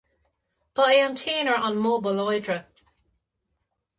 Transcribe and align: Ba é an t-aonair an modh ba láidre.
Ba 0.75 0.85
é 0.95 0.97
an 1.07 1.15
t-aonair 1.19 1.59
an 1.67 1.77
modh 1.83 2.01
ba 2.03 2.11
láidre. 2.19 2.57